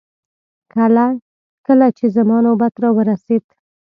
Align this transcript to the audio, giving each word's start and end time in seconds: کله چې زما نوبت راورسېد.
کله 1.65 1.87
چې 1.97 2.05
زما 2.15 2.37
نوبت 2.45 2.73
راورسېد. 2.83 3.45